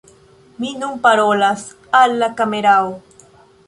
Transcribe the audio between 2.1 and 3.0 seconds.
la kamerao!